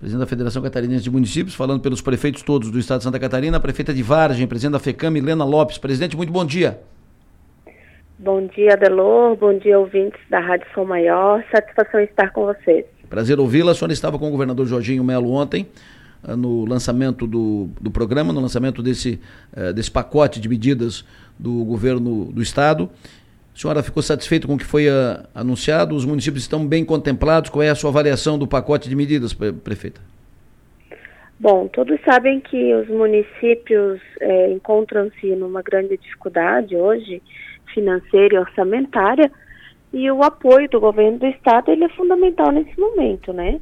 presidente 0.00 0.20
da 0.20 0.26
Federação 0.26 0.62
Catarinense 0.62 1.04
de 1.04 1.10
Municípios, 1.10 1.54
falando 1.54 1.82
pelos 1.82 2.00
prefeitos 2.00 2.42
todos 2.42 2.70
do 2.70 2.78
estado 2.78 3.00
de 3.00 3.04
Santa 3.04 3.18
Catarina, 3.18 3.58
a 3.58 3.60
prefeita 3.60 3.92
de 3.92 4.02
Vargem, 4.02 4.46
presidente 4.46 4.72
da 4.72 4.78
FECAM, 4.78 5.10
Milena 5.10 5.44
Lopes. 5.44 5.76
Presidente, 5.76 6.16
muito 6.16 6.32
bom 6.32 6.42
dia. 6.42 6.80
Bom 8.18 8.46
dia, 8.46 8.78
Delor. 8.78 9.36
Bom 9.36 9.58
dia, 9.58 9.78
ouvintes 9.78 10.18
da 10.30 10.40
Rádio 10.40 10.66
Som 10.74 10.86
Maior. 10.86 11.44
Satisfação 11.54 12.00
estar 12.00 12.32
com 12.32 12.46
vocês. 12.46 12.86
Prazer 13.10 13.38
ouvi-la. 13.38 13.72
A 13.72 13.74
senhora 13.74 13.92
estava 13.92 14.18
com 14.18 14.28
o 14.28 14.30
governador 14.30 14.66
Jorginho 14.66 15.04
Melo 15.04 15.32
ontem, 15.32 15.68
ah, 16.24 16.34
no 16.34 16.64
lançamento 16.64 17.26
do, 17.26 17.68
do 17.78 17.90
programa, 17.90 18.32
no 18.32 18.40
lançamento 18.40 18.82
desse, 18.82 19.20
uh, 19.54 19.70
desse 19.74 19.90
pacote 19.90 20.40
de 20.40 20.48
medidas 20.48 21.04
do 21.38 21.62
governo 21.64 22.32
do 22.32 22.40
estado. 22.40 22.88
A 23.54 23.58
senhora 23.58 23.82
ficou 23.82 24.02
satisfeita 24.02 24.46
com 24.46 24.54
o 24.54 24.58
que 24.58 24.64
foi 24.64 24.88
uh, 24.88 25.26
anunciado? 25.34 25.94
Os 25.94 26.04
municípios 26.04 26.44
estão 26.44 26.66
bem 26.66 26.84
contemplados? 26.84 27.50
Qual 27.50 27.62
é 27.62 27.68
a 27.68 27.74
sua 27.74 27.90
avaliação 27.90 28.38
do 28.38 28.46
pacote 28.46 28.88
de 28.88 28.96
medidas, 28.96 29.32
prefeita? 29.32 30.00
Bom, 31.38 31.68
todos 31.68 31.98
sabem 32.04 32.38
que 32.38 32.74
os 32.74 32.86
municípios 32.88 33.98
eh, 34.20 34.52
encontram-se 34.52 35.26
numa 35.36 35.62
grande 35.62 35.96
dificuldade 35.96 36.76
hoje 36.76 37.22
financeira 37.72 38.34
e 38.34 38.38
orçamentária, 38.38 39.32
e 39.92 40.10
o 40.10 40.22
apoio 40.22 40.68
do 40.68 40.78
governo 40.78 41.18
do 41.18 41.26
estado 41.26 41.70
ele 41.70 41.84
é 41.84 41.88
fundamental 41.88 42.52
nesse 42.52 42.78
momento, 42.78 43.32
né? 43.32 43.58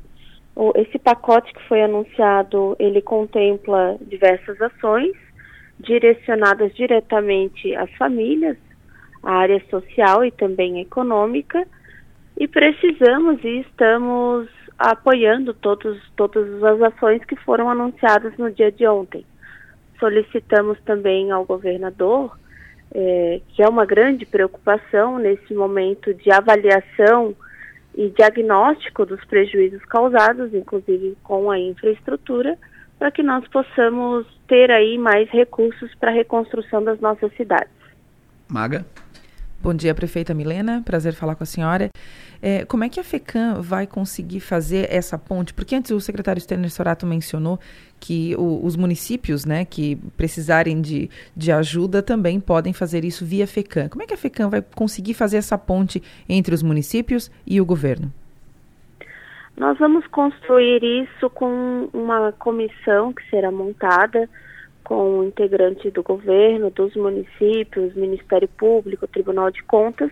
O, 0.57 0.73
esse 0.75 0.99
pacote 0.99 1.53
que 1.53 1.63
foi 1.69 1.83
anunciado, 1.83 2.75
ele 2.79 3.01
contempla 3.01 3.97
diversas 4.01 4.61
ações 4.61 5.13
direcionadas 5.79 6.75
diretamente 6.75 7.75
às 7.77 7.91
famílias, 7.93 8.57
à 9.23 9.33
área 9.33 9.63
social 9.71 10.25
e 10.25 10.31
também 10.31 10.81
econômica, 10.81 11.67
e 12.37 12.47
precisamos 12.47 13.43
e 13.43 13.61
estamos 13.61 14.49
apoiando 14.79 15.53
todos, 15.55 16.01
todas 16.17 16.63
as 16.63 16.81
ações 16.83 17.25
que 17.25 17.35
foram 17.37 17.69
anunciadas 17.69 18.37
no 18.39 18.51
dia 18.51 18.71
de 18.71 18.87
ontem. 18.87 19.25
Solicitamos 19.99 20.79
também 20.85 21.33
ao 21.33 21.45
governador 21.45 22.39
é, 22.95 23.41
que 23.49 23.63
é 23.63 23.69
uma 23.69 23.85
grande 23.85 24.25
preocupação 24.25 25.19
nesse 25.19 25.53
momento 25.53 26.15
de 26.15 26.31
avaliação 26.31 27.35
e 27.95 28.09
diagnóstico 28.11 29.05
dos 29.05 29.23
prejuízos 29.25 29.85
causados, 29.85 30.55
inclusive 30.55 31.17
com 31.23 31.51
a 31.51 31.59
infraestrutura, 31.59 32.57
para 32.99 33.11
que 33.11 33.23
nós 33.23 33.47
possamos 33.49 34.27
ter 34.47 34.71
aí 34.71 34.97
mais 34.97 35.29
recursos 35.31 35.95
para 35.97 36.11
a 36.11 36.15
reconstrução 36.15 36.83
das 36.83 37.01
nossas 37.01 37.33
cidades. 37.37 37.73
Maga? 38.49 38.87
Bom 39.69 39.75
dia, 39.75 39.95
prefeita 39.95 40.33
Milena. 40.33 40.81
Prazer 40.83 41.13
falar 41.13 41.35
com 41.35 41.43
a 41.43 41.47
senhora. 41.47 41.91
É, 42.41 42.65
como 42.65 42.85
é 42.85 42.89
que 42.89 42.99
a 42.99 43.05
FECAM 43.05 43.61
vai 43.61 43.87
conseguir 43.87 44.41
fazer 44.41 44.91
essa 44.91 45.19
ponte? 45.19 45.53
Porque 45.53 45.75
antes 45.75 45.91
o 45.91 46.01
secretário 46.01 46.41
Sterner 46.41 46.71
Sorato 46.71 47.07
mencionou 47.07 47.61
que 48.01 48.35
o, 48.39 48.65
os 48.65 48.77
municípios 48.77 49.45
né, 49.45 49.67
que 49.67 49.97
precisarem 50.17 50.81
de, 50.81 51.11
de 51.37 51.53
ajuda 51.53 52.03
também 52.03 52.41
podem 52.41 52.73
fazer 52.73 53.05
isso 53.05 53.27
via 53.27 53.47
FECAM. 53.47 53.91
Como 53.91 54.03
é 54.03 54.07
que 54.07 54.15
a 54.15 54.17
FECAM 54.17 54.49
vai 54.49 54.65
conseguir 54.75 55.13
fazer 55.13 55.37
essa 55.37 55.59
ponte 55.59 56.03
entre 56.27 56.55
os 56.55 56.63
municípios 56.63 57.31
e 57.47 57.61
o 57.61 57.67
governo? 57.67 58.11
Nós 59.55 59.77
vamos 59.77 60.07
construir 60.07 60.83
isso 60.83 61.29
com 61.29 61.91
uma 61.93 62.33
comissão 62.33 63.13
que 63.13 63.29
será 63.29 63.53
montada 63.53 64.31
com 64.89 65.23
integrantes 65.23 65.93
do 65.93 66.03
governo, 66.03 66.71
dos 66.71 66.97
municípios, 66.97 67.95
Ministério 67.95 68.49
Público, 68.49 69.07
Tribunal 69.07 69.51
de 69.51 69.63
Contas, 69.65 70.11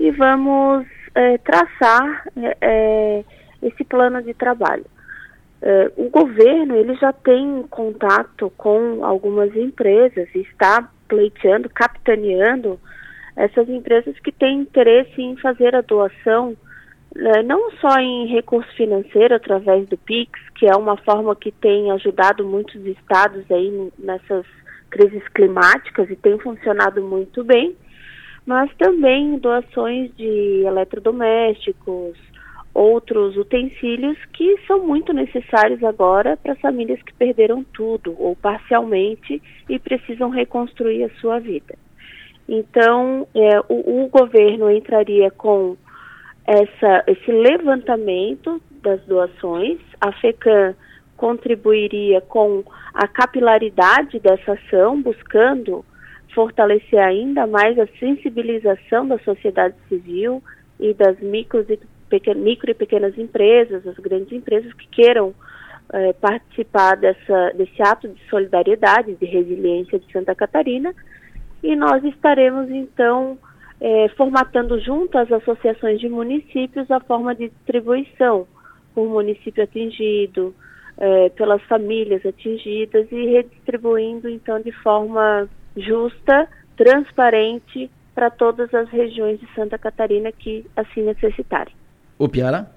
e 0.00 0.10
vamos 0.10 0.86
é, 1.14 1.36
traçar 1.36 2.24
é, 2.34 2.56
é 2.62 3.24
esse 3.62 3.84
plano 3.84 4.22
de 4.22 4.32
trabalho. 4.32 4.86
É, 5.60 5.92
o 5.98 6.08
governo 6.08 6.76
ele 6.76 6.94
já 6.94 7.12
tem 7.12 7.62
contato 7.68 8.50
com 8.56 9.04
algumas 9.04 9.54
empresas 9.54 10.28
e 10.34 10.38
está 10.38 10.88
pleiteando, 11.06 11.68
capitaneando 11.68 12.80
essas 13.36 13.68
empresas 13.68 14.18
que 14.20 14.32
têm 14.32 14.60
interesse 14.60 15.20
em 15.20 15.36
fazer 15.36 15.76
a 15.76 15.82
doação 15.82 16.56
não 17.44 17.70
só 17.80 17.98
em 17.98 18.26
recurso 18.26 18.70
financeiro 18.76 19.34
através 19.34 19.88
do 19.88 19.96
Pix, 19.96 20.30
que 20.54 20.66
é 20.66 20.76
uma 20.76 20.96
forma 20.98 21.34
que 21.34 21.50
tem 21.50 21.90
ajudado 21.92 22.44
muitos 22.44 22.84
estados 22.84 23.44
aí 23.50 23.90
nessas 23.98 24.44
crises 24.90 25.26
climáticas 25.28 26.10
e 26.10 26.16
tem 26.16 26.38
funcionado 26.38 27.02
muito 27.02 27.42
bem, 27.42 27.76
mas 28.44 28.70
também 28.76 29.38
doações 29.38 30.14
de 30.16 30.62
eletrodomésticos, 30.64 32.16
outros 32.72 33.36
utensílios 33.36 34.18
que 34.32 34.56
são 34.66 34.86
muito 34.86 35.12
necessários 35.12 35.82
agora 35.82 36.36
para 36.36 36.52
as 36.52 36.60
famílias 36.60 37.02
que 37.02 37.14
perderam 37.14 37.64
tudo 37.72 38.14
ou 38.18 38.36
parcialmente 38.36 39.42
e 39.68 39.78
precisam 39.78 40.28
reconstruir 40.28 41.04
a 41.04 41.10
sua 41.20 41.38
vida. 41.38 41.74
Então, 42.48 43.26
é, 43.34 43.60
o, 43.68 44.04
o 44.04 44.08
governo 44.08 44.70
entraria 44.70 45.30
com 45.30 45.76
essa, 46.46 47.04
esse 47.06 47.30
levantamento 47.30 48.60
das 48.82 49.00
doações. 49.02 49.78
A 50.00 50.12
FECAM 50.12 50.74
contribuiria 51.16 52.20
com 52.20 52.62
a 52.94 53.08
capilaridade 53.08 54.18
dessa 54.20 54.52
ação, 54.52 55.00
buscando 55.00 55.84
fortalecer 56.34 56.98
ainda 56.98 57.46
mais 57.46 57.78
a 57.78 57.86
sensibilização 57.98 59.08
da 59.08 59.18
sociedade 59.20 59.74
civil 59.88 60.42
e 60.78 60.92
das 60.92 61.18
micros 61.20 61.68
e 61.70 61.80
pequenas, 62.10 62.42
micro 62.42 62.70
e 62.70 62.74
pequenas 62.74 63.18
empresas, 63.18 63.86
as 63.86 63.96
grandes 63.96 64.32
empresas 64.32 64.72
que 64.74 64.86
queiram 64.88 65.34
eh, 65.92 66.12
participar 66.14 66.96
dessa, 66.96 67.52
desse 67.54 67.82
ato 67.82 68.08
de 68.08 68.20
solidariedade, 68.28 69.14
de 69.14 69.24
resiliência 69.24 69.98
de 69.98 70.12
Santa 70.12 70.34
Catarina. 70.34 70.94
E 71.62 71.74
nós 71.74 72.04
estaremos, 72.04 72.68
então, 72.70 73.38
é, 73.80 74.08
formatando 74.10 74.80
junto 74.80 75.18
às 75.18 75.30
associações 75.30 76.00
de 76.00 76.08
municípios 76.08 76.90
a 76.90 77.00
forma 77.00 77.34
de 77.34 77.48
distribuição 77.48 78.46
por 78.94 79.06
município 79.08 79.62
atingido, 79.62 80.54
é, 80.96 81.28
pelas 81.30 81.62
famílias 81.64 82.24
atingidas 82.24 83.06
e 83.12 83.26
redistribuindo 83.26 84.28
então 84.28 84.60
de 84.60 84.72
forma 84.72 85.48
justa, 85.76 86.48
transparente 86.76 87.90
para 88.14 88.30
todas 88.30 88.72
as 88.72 88.88
regiões 88.88 89.38
de 89.38 89.46
Santa 89.54 89.76
Catarina 89.76 90.32
que 90.32 90.64
assim 90.74 91.02
necessitarem. 91.02 91.74
O 92.18 92.28
Piara? 92.28 92.70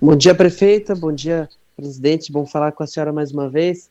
Bom 0.00 0.14
dia, 0.14 0.34
prefeita. 0.34 0.94
Bom 0.94 1.12
dia, 1.12 1.48
presidente. 1.76 2.30
Bom 2.30 2.46
falar 2.46 2.70
com 2.70 2.84
a 2.84 2.86
senhora 2.86 3.12
mais 3.12 3.32
uma 3.32 3.48
vez. 3.48 3.90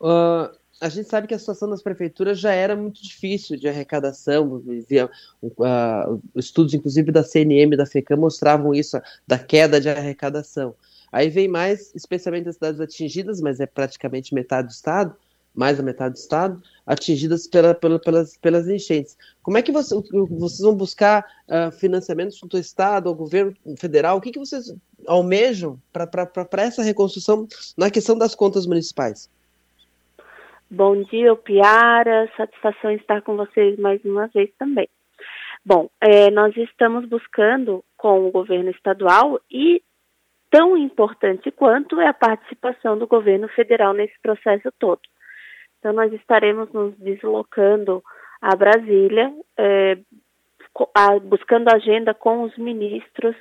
Uh, 0.00 0.50
a 0.80 0.88
gente 0.88 1.08
sabe 1.08 1.26
que 1.26 1.34
a 1.34 1.38
situação 1.38 1.68
das 1.68 1.82
prefeituras 1.82 2.40
já 2.40 2.52
era 2.52 2.74
muito 2.74 3.02
difícil 3.02 3.56
de 3.56 3.68
arrecadação, 3.68 4.62
via, 4.88 5.10
uh, 5.42 6.22
estudos 6.34 6.72
inclusive 6.72 7.12
da 7.12 7.22
CNM, 7.22 7.76
da 7.76 7.84
FECAM, 7.84 8.16
mostravam 8.16 8.74
isso, 8.74 8.98
da 9.26 9.38
queda 9.38 9.78
de 9.78 9.90
arrecadação. 9.90 10.74
Aí 11.12 11.28
vem 11.28 11.48
mais, 11.48 11.92
especialmente 11.94 12.48
as 12.48 12.54
cidades 12.54 12.80
atingidas, 12.80 13.40
mas 13.40 13.60
é 13.60 13.66
praticamente 13.66 14.34
metade 14.34 14.68
do 14.68 14.70
estado, 14.70 15.14
mais 15.52 15.76
da 15.76 15.82
metade 15.82 16.14
do 16.14 16.18
estado, 16.18 16.62
atingidas 16.86 17.46
pela, 17.46 17.74
pela, 17.74 17.98
pelas, 17.98 18.36
pelas 18.38 18.66
enchentes. 18.68 19.18
Como 19.42 19.58
é 19.58 19.62
que 19.62 19.72
você, 19.72 19.94
vocês 20.30 20.60
vão 20.60 20.74
buscar 20.74 21.26
uh, 21.48 21.70
financiamento 21.72 22.36
junto 22.36 22.56
ao 22.56 22.60
estado, 22.60 23.08
ao 23.08 23.14
governo 23.14 23.54
federal? 23.76 24.16
O 24.16 24.20
que, 24.20 24.30
que 24.30 24.38
vocês 24.38 24.72
almejam 25.06 25.78
para 25.92 26.62
essa 26.62 26.82
reconstrução 26.82 27.46
na 27.76 27.90
questão 27.90 28.16
das 28.16 28.34
contas 28.34 28.64
municipais? 28.64 29.28
Bom 30.72 31.02
dia, 31.02 31.34
Piara. 31.34 32.30
Satisfação 32.36 32.92
estar 32.92 33.22
com 33.22 33.36
vocês 33.36 33.76
mais 33.76 34.04
uma 34.04 34.28
vez 34.28 34.52
também. 34.56 34.88
Bom, 35.66 35.90
é, 36.00 36.30
nós 36.30 36.56
estamos 36.56 37.06
buscando 37.06 37.84
com 37.96 38.28
o 38.28 38.30
governo 38.30 38.70
estadual 38.70 39.40
e 39.50 39.82
tão 40.48 40.76
importante 40.76 41.50
quanto 41.50 42.00
é 42.00 42.06
a 42.06 42.14
participação 42.14 42.96
do 42.96 43.08
governo 43.08 43.48
federal 43.48 43.92
nesse 43.92 44.14
processo 44.22 44.70
todo. 44.78 45.00
Então, 45.80 45.92
nós 45.92 46.12
estaremos 46.12 46.72
nos 46.72 46.96
deslocando 46.98 48.00
a 48.40 48.54
Brasília, 48.54 49.34
é, 49.56 49.98
buscando 51.24 51.68
agenda 51.68 52.14
com 52.14 52.44
os 52.44 52.56
ministros 52.56 53.34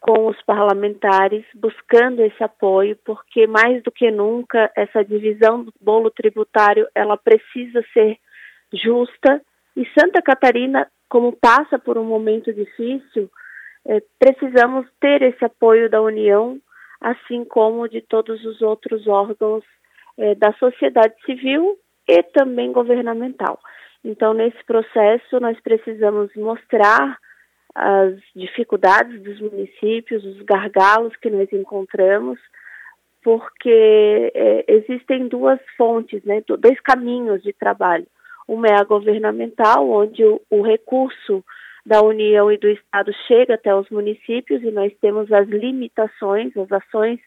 com 0.00 0.26
os 0.26 0.40
parlamentares 0.42 1.44
buscando 1.54 2.22
esse 2.22 2.42
apoio, 2.42 2.96
porque 3.04 3.46
mais 3.46 3.82
do 3.82 3.90
que 3.90 4.10
nunca 4.10 4.70
essa 4.76 5.04
divisão 5.04 5.64
do 5.64 5.72
bolo 5.80 6.10
tributário 6.10 6.86
ela 6.94 7.16
precisa 7.16 7.84
ser 7.92 8.16
justa 8.72 9.42
e 9.78 9.86
Santa 9.96 10.20
Catarina, 10.20 10.90
como 11.08 11.36
passa 11.36 11.78
por 11.78 11.96
um 11.96 12.02
momento 12.02 12.52
difícil, 12.52 13.30
é, 13.86 14.02
precisamos 14.18 14.88
ter 15.00 15.22
esse 15.22 15.44
apoio 15.44 15.88
da 15.88 16.02
União, 16.02 16.58
assim 17.00 17.44
como 17.44 17.88
de 17.88 18.00
todos 18.00 18.44
os 18.44 18.60
outros 18.60 19.06
órgãos 19.06 19.62
é, 20.18 20.34
da 20.34 20.52
sociedade 20.54 21.14
civil 21.24 21.78
e 22.08 22.22
também 22.24 22.72
governamental. 22.72 23.60
Então, 24.04 24.34
nesse 24.34 24.62
processo, 24.64 25.38
nós 25.38 25.58
precisamos 25.60 26.34
mostrar 26.34 27.16
as 27.78 28.14
dificuldades 28.34 29.22
dos 29.22 29.40
municípios, 29.40 30.24
os 30.24 30.42
gargalos 30.42 31.14
que 31.16 31.30
nós 31.30 31.48
encontramos, 31.52 32.38
porque 33.22 34.32
é, 34.34 34.64
existem 34.66 35.28
duas 35.28 35.60
fontes, 35.76 36.22
né, 36.24 36.42
dois 36.58 36.80
caminhos 36.80 37.40
de 37.42 37.52
trabalho. 37.52 38.06
Uma 38.48 38.66
é 38.66 38.74
a 38.74 38.84
governamental, 38.84 39.88
onde 39.88 40.24
o, 40.24 40.40
o 40.50 40.62
recurso 40.62 41.44
da 41.86 42.02
União 42.02 42.50
e 42.50 42.58
do 42.58 42.68
Estado 42.68 43.12
chega 43.28 43.54
até 43.54 43.72
os 43.74 43.88
municípios 43.90 44.62
e 44.62 44.70
nós 44.70 44.92
temos 45.00 45.30
as 45.30 45.46
limitações, 45.48 46.56
as 46.56 46.72
ações 46.72 47.20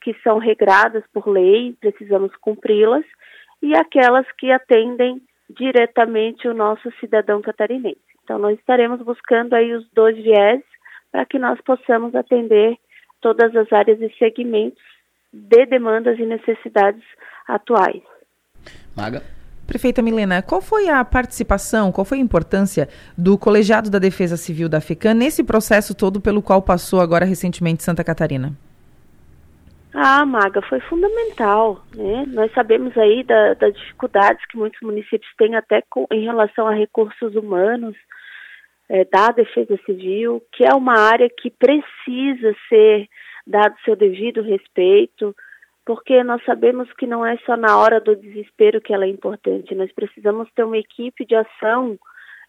que 0.00 0.14
são 0.22 0.38
regradas 0.38 1.04
por 1.12 1.28
lei, 1.28 1.74
precisamos 1.80 2.34
cumpri-las, 2.36 3.04
e 3.60 3.76
aquelas 3.76 4.26
que 4.38 4.50
atendem 4.50 5.20
diretamente 5.50 6.48
o 6.48 6.54
nosso 6.54 6.90
cidadão 6.98 7.42
catarinense. 7.42 8.07
Então, 8.28 8.38
nós 8.38 8.58
estaremos 8.58 9.00
buscando 9.00 9.54
aí 9.54 9.72
os 9.72 9.86
dois 9.94 10.14
viés 10.14 10.60
para 11.10 11.24
que 11.24 11.38
nós 11.38 11.58
possamos 11.62 12.14
atender 12.14 12.76
todas 13.22 13.56
as 13.56 13.72
áreas 13.72 13.98
e 14.02 14.12
segmentos 14.18 14.82
de 15.32 15.64
demandas 15.64 16.18
e 16.18 16.26
necessidades 16.26 17.02
atuais. 17.48 18.02
Maga. 18.94 19.22
Prefeita 19.66 20.02
Milena, 20.02 20.42
qual 20.42 20.60
foi 20.60 20.90
a 20.90 21.02
participação, 21.06 21.90
qual 21.90 22.04
foi 22.04 22.18
a 22.18 22.20
importância 22.20 22.86
do 23.16 23.38
Colegiado 23.38 23.88
da 23.88 23.98
Defesa 23.98 24.36
Civil 24.36 24.68
da 24.68 24.80
FECAM 24.80 25.14
nesse 25.14 25.42
processo 25.42 25.94
todo 25.94 26.20
pelo 26.20 26.42
qual 26.42 26.60
passou 26.60 27.00
agora 27.00 27.24
recentemente 27.24 27.82
Santa 27.82 28.04
Catarina? 28.04 28.52
Ah, 29.94 30.26
Maga, 30.26 30.60
foi 30.68 30.80
fundamental. 30.80 31.82
Né? 31.96 32.26
Nós 32.28 32.52
sabemos 32.52 32.96
aí 32.98 33.24
da, 33.24 33.54
das 33.54 33.72
dificuldades 33.72 34.44
que 34.50 34.58
muitos 34.58 34.80
municípios 34.82 35.32
têm 35.38 35.56
até 35.56 35.82
com, 35.88 36.06
em 36.12 36.24
relação 36.24 36.66
a 36.66 36.74
recursos 36.74 37.34
humanos 37.34 37.96
é, 38.88 39.04
da 39.04 39.28
Defesa 39.28 39.78
Civil, 39.84 40.42
que 40.52 40.64
é 40.64 40.74
uma 40.74 40.98
área 40.98 41.28
que 41.28 41.50
precisa 41.50 42.54
ser 42.68 43.08
dado 43.46 43.74
seu 43.84 43.96
devido 43.96 44.42
respeito, 44.42 45.34
porque 45.84 46.22
nós 46.22 46.42
sabemos 46.44 46.92
que 46.94 47.06
não 47.06 47.24
é 47.24 47.36
só 47.46 47.56
na 47.56 47.78
hora 47.78 48.00
do 48.00 48.14
desespero 48.14 48.80
que 48.80 48.92
ela 48.92 49.04
é 49.04 49.08
importante, 49.08 49.74
nós 49.74 49.90
precisamos 49.92 50.48
ter 50.54 50.64
uma 50.64 50.76
equipe 50.76 51.24
de 51.24 51.34
ação 51.34 51.98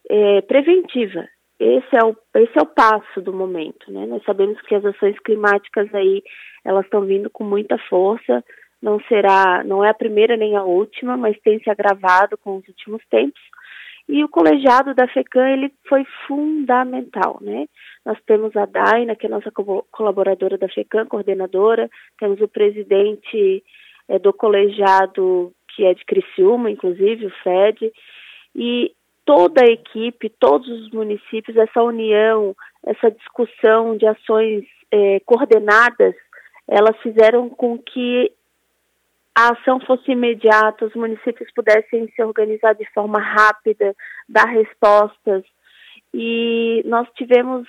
é, 0.10 0.42
preventiva. 0.42 1.28
Esse 1.60 1.96
é, 1.96 2.06
o, 2.06 2.16
esse 2.36 2.58
é 2.58 2.62
o 2.62 2.66
passo 2.66 3.22
do 3.22 3.34
momento, 3.34 3.92
né? 3.92 4.06
Nós 4.06 4.24
sabemos 4.24 4.62
que 4.62 4.76
as 4.76 4.86
ações 4.86 5.20
climáticas 5.20 5.94
aí, 5.94 6.24
elas 6.64 6.86
estão 6.86 7.02
vindo 7.02 7.30
com 7.30 7.44
muita 7.44 7.78
força, 7.90 8.44
não 8.82 9.00
será, 9.10 9.62
não 9.66 9.84
é 9.84 9.90
a 9.90 9.94
primeira 9.94 10.38
nem 10.38 10.56
a 10.56 10.64
última, 10.64 11.18
mas 11.18 11.38
tem 11.42 11.60
se 11.60 11.70
agravado 11.70 12.38
com 12.38 12.58
os 12.58 12.68
últimos 12.68 13.02
tempos. 13.10 13.42
E 14.10 14.24
o 14.24 14.28
colegiado 14.28 14.96
da 14.96 15.08
FECAM, 15.08 15.52
ele 15.52 15.72
foi 15.88 16.04
fundamental, 16.26 17.38
né? 17.42 17.68
Nós 18.04 18.18
temos 18.26 18.56
a 18.58 18.66
Daina, 18.66 19.16
que 19.16 19.28
é 19.28 19.30
nossa 19.30 19.52
co 19.52 19.86
colaboradora 19.92 20.58
da 20.58 20.68
FECAM, 20.68 21.06
coordenadora, 21.06 21.88
temos 22.20 22.42
o 22.42 22.48
presidente 22.48 23.64
é, 24.08 24.18
do 24.18 24.34
colegiado, 24.34 25.54
que 25.76 25.86
é 25.86 25.94
de 25.94 26.04
Criciúma, 26.06 26.72
inclusive, 26.72 27.28
o 27.28 27.34
Fred, 27.44 27.94
e 28.56 28.92
toda 29.24 29.62
a 29.62 29.72
equipe, 29.72 30.28
todos 30.40 30.68
os 30.68 30.90
municípios, 30.90 31.56
essa 31.56 31.84
união, 31.84 32.56
essa 32.84 33.12
discussão 33.12 33.96
de 33.96 34.08
ações 34.08 34.66
é, 34.92 35.20
coordenadas, 35.20 36.16
elas 36.68 36.98
fizeram 37.04 37.48
com 37.48 37.78
que 37.78 38.32
a 39.36 39.54
ação 39.54 39.80
fosse 39.80 40.12
imediata, 40.12 40.86
os 40.86 40.94
municípios 40.96 41.50
pudessem 41.54 42.10
se 42.16 42.24
organizar 42.24 42.74
de 42.74 42.86
forma 42.94 43.20
rápida, 43.20 43.96
dar 44.28 44.48
respostas. 44.48 45.44
E 46.14 46.82
nós 46.86 47.08
tivemos 47.16 47.68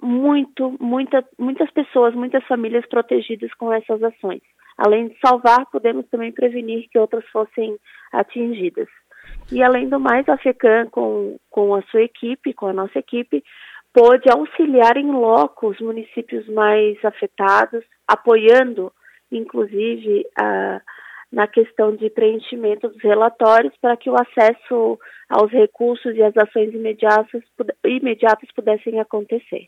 muito, 0.00 0.76
muita, 0.80 1.24
muitas 1.38 1.70
pessoas, 1.70 2.14
muitas 2.14 2.44
famílias 2.46 2.86
protegidas 2.86 3.52
com 3.54 3.72
essas 3.72 4.02
ações. 4.02 4.42
Além 4.76 5.08
de 5.08 5.16
salvar, 5.24 5.66
podemos 5.70 6.06
também 6.08 6.32
prevenir 6.32 6.88
que 6.90 6.98
outras 6.98 7.24
fossem 7.28 7.76
atingidas. 8.12 8.88
E 9.52 9.62
além 9.62 9.88
do 9.88 10.00
mais, 10.00 10.28
a 10.28 10.36
FECAM, 10.36 10.88
com, 10.90 11.38
com 11.50 11.74
a 11.74 11.82
sua 11.82 12.02
equipe, 12.02 12.52
com 12.52 12.66
a 12.66 12.72
nossa 12.72 12.98
equipe, 12.98 13.42
pôde 13.92 14.28
auxiliar 14.30 14.96
em 14.96 15.10
loco 15.10 15.68
os 15.68 15.80
municípios 15.80 16.48
mais 16.48 17.02
afetados, 17.04 17.84
apoiando 18.08 18.92
inclusive 19.36 20.26
a, 20.38 20.80
na 21.32 21.46
questão 21.46 21.94
de 21.94 22.08
preenchimento 22.10 22.88
dos 22.88 23.02
relatórios 23.02 23.72
para 23.80 23.96
que 23.96 24.08
o 24.08 24.14
acesso 24.14 24.98
aos 25.28 25.50
recursos 25.50 26.14
e 26.14 26.22
as 26.22 26.36
ações 26.36 26.72
imediatas, 26.72 27.42
imediatas 27.84 28.48
pudessem 28.54 29.00
acontecer. 29.00 29.66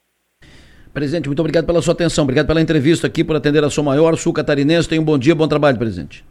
Presidente, 0.95 1.27
muito 1.29 1.41
obrigado 1.41 1.67
pela 1.67 1.83
sua 1.83 1.93
atenção, 1.93 2.25
obrigado 2.25 2.47
pela 2.47 2.61
entrevista 2.61 3.07
aqui, 3.07 3.23
por 3.23 3.37
atender 3.37 3.63
a 3.63 3.69
sua 3.69 3.85
maior 3.85 4.17
sul 4.17 4.33
catarinense. 4.33 4.89
Tenha 4.89 5.01
um 5.01 5.05
bom 5.05 5.19
dia, 5.19 5.35
bom 5.35 5.47
trabalho, 5.47 5.77
presidente. 5.77 6.25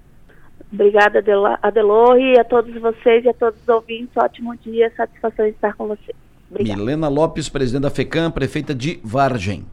Obrigada, 0.74 1.24
Adelor, 1.62 2.18
e 2.18 2.40
a 2.40 2.44
todos 2.44 2.74
vocês 2.82 3.24
e 3.24 3.30
a 3.30 3.34
todos 3.34 3.62
os 3.62 3.68
ouvintes. 3.70 4.16
Ótimo 4.18 4.56
dia, 4.58 4.92
satisfação 4.98 5.46
estar 5.46 5.74
com 5.76 5.88
vocês. 5.88 6.18
Obrigada. 6.50 6.80
Milena 6.80 7.08
Lopes, 7.08 7.48
presidente 7.50 7.84
da 7.84 7.90
FECAM, 7.90 8.32
prefeita 8.32 8.74
de 8.74 9.00
Vargem. 9.04 9.66